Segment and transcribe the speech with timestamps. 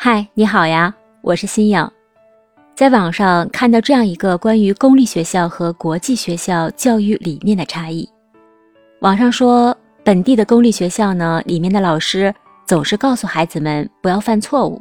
[0.00, 1.90] 嗨，你好呀，我是新颖。
[2.76, 8.08] 在网上看到这样一个关于公立学校和国际学校教育理念的差异。
[9.00, 12.32] 网上说，本地的公立学校呢，里面的老师
[12.64, 14.80] 总是告诉孩子们不要犯错误；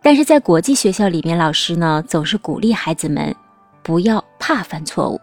[0.00, 3.36] 但是在国际学校里面，老师呢总是鼓励孩子们
[3.82, 5.20] 不要怕犯错误。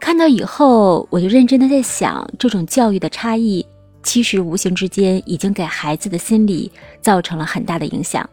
[0.00, 3.64] 看到以后，我就认真的在想，这种教育的差异。
[4.06, 6.70] 其实无形之间已经给孩子的心理
[7.02, 8.26] 造成了很大的影响。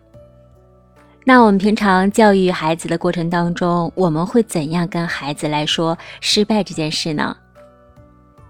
[1.26, 7.36] 那我们平常教育孩子的过程当中，我们会怎样跟孩子来说失败这件事呢？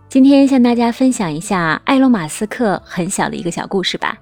[0.09, 4.17] 今天向大家分享一下埃隆·马斯克很小的一个小故事吧。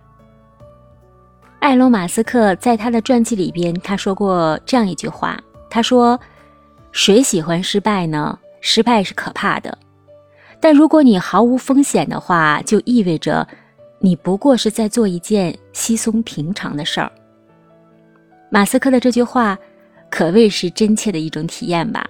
[1.62, 5.42] 埃隆·马斯克在他的传记里边，他说过这样一句话
[5.72, 6.20] ：“他说，
[6.92, 8.38] 谁喜欢失败呢？
[8.62, 9.76] 失败是可怕的。”
[10.62, 13.46] 但如果你毫无风险的话，就意味着
[14.00, 17.12] 你不过是在做一件稀松平常的事儿。
[18.50, 19.58] 马斯克的这句话
[20.10, 22.08] 可谓是真切的一种体验吧。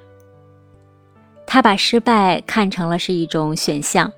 [1.48, 4.12] 他把失败看成了是一种选项，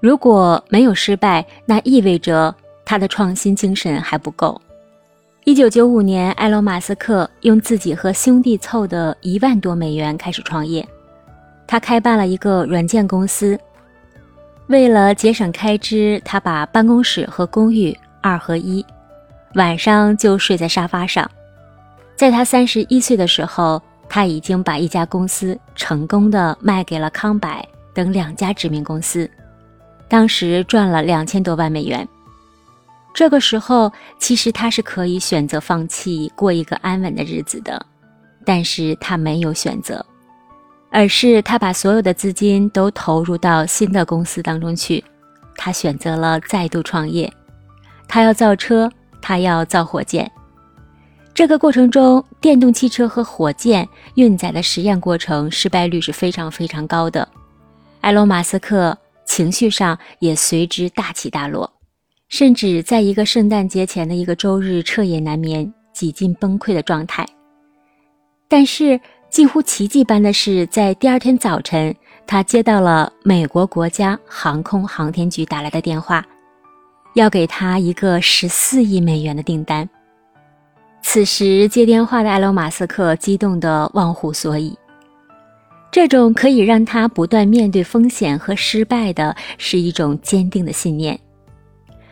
[0.00, 4.60] 如果没有失败，那意味着他的创新精神还不够。
[5.44, 10.86] 一九九五年，埃隆·马斯克用自己和兄弟凑的一万多美元开始创业。
[11.70, 13.56] 他开办了一个软件公司，
[14.66, 18.84] 为了节省开支，他把办公室和公寓二合一，
[19.54, 21.30] 晚上就睡在沙发上。
[22.16, 27.48] 在他三十一岁的时候，他已经把一家公司成功的卖给了康柏
[27.94, 29.30] 等两家知名公司，
[30.08, 32.04] 当时赚了两千多万美元。
[33.14, 37.86] 这个时候，其实他是可以选择放弃过一个安稳的日子的，
[38.44, 40.04] 但是他没有选择。
[40.92, 45.02] 而是他把所有的资金都投入到新的公司当中去，
[45.54, 47.32] 他选择了再度创业，
[48.08, 48.90] 他要造车，
[49.22, 50.30] 他要造火箭。
[51.32, 57.26] 这个过程中，电动汽车和火箭运载的实验过程失败率是非常非常高的。
[58.00, 61.72] 埃隆·马斯克情绪上也随之大起大落，
[62.28, 67.24] 甚至在一个圣诞节前的一个周日彻夜难眠，几近崩溃的状态。
[68.48, 69.00] 但是。
[69.30, 71.94] 近乎奇迹般的是，在第二天早晨，
[72.26, 76.26] 他接到了美国国家航空航天局打来的电话，
[77.14, 79.88] 要给他一个十四亿美元的订单。
[81.00, 84.76] 此时接电话的埃隆·马斯克激动得忘乎所以。
[85.92, 91.16] 这种可以让他不断面对风险和失败的，是一种坚定的信念。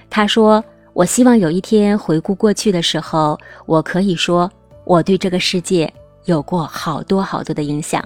[0.09, 0.65] 他说
[0.95, 3.37] ：“我希望有一天回顾过去的时候，
[3.67, 4.49] 我可以说
[4.85, 5.93] 我对这个世界。”
[6.25, 8.03] 有过好多好多的影响，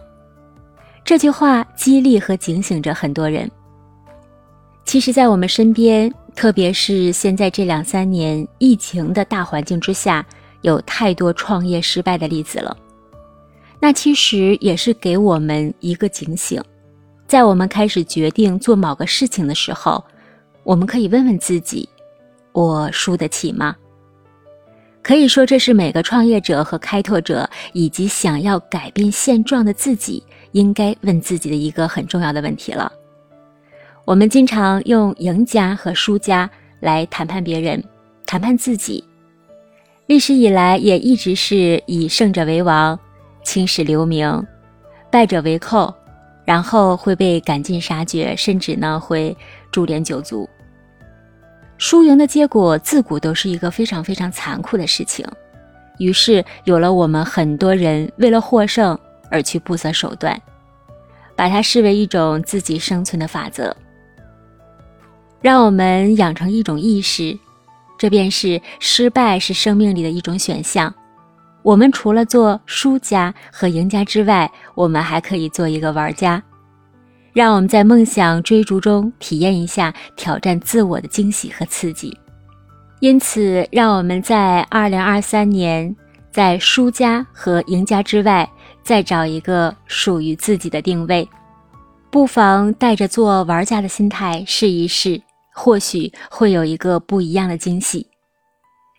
[1.05, 3.51] 这句话激励和警醒着很多人。
[4.85, 10.25] 其实，在我们身边，特别是现在这两三年疫情的大环境之下，
[10.63, 12.77] 有太多创业失败的例子了。
[13.81, 16.63] 那其实也是给我们一个警醒，
[17.27, 20.05] 在我们开始决定做某个事情的时候，
[20.63, 21.89] 我们可以问问自己：
[22.53, 23.75] 我输得起吗？
[25.03, 32.91] 可以说，这是每个创业者和开拓者，以及想要改变现状的自己，应该问自己的一个很重要的问题了。
[34.05, 36.49] 我们经常用赢家和输家
[36.81, 37.83] 来谈判别人，
[38.25, 39.03] 谈判自己。
[40.07, 42.99] 历史以来，也一直是以胜者为王，
[43.43, 44.47] 青史留名，
[45.11, 45.93] 败者为寇，
[46.45, 49.37] 然后会被赶尽杀绝，甚至呢会
[49.73, 50.49] 株连九族。
[51.83, 55.27] 输赢的结果自古都是一个非常非常残酷的事情，
[55.99, 58.97] 于是有了我们很多人为了获胜
[59.33, 60.41] 而去不择手段，
[61.35, 63.77] 把它视为一种自己生存的法则。
[65.41, 67.37] 让我们养成一种意识，
[67.99, 70.95] 这便是失败是生命里的一种选项。
[71.65, 76.41] 我们除了做输家和赢家之外，我们还可以做一个玩家。
[77.33, 82.17] 让我们在梦想追逐中体验一下挑战自我的惊喜和刺激。
[83.01, 85.95] 因此，让我们在二零二三年，
[86.31, 88.49] 在输家和赢家之外，
[88.83, 91.29] 再找一个属于自己的定位。
[92.11, 95.21] 不妨带着做玩家的心态试一试，
[95.53, 98.07] 或许会有一个不一样的惊喜。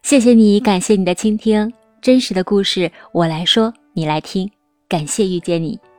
[0.02, 1.72] 谢谢你，感谢你的倾听。
[2.02, 4.50] 真实的故事，我来说，你来听。
[4.90, 5.93] 感谢遇见你。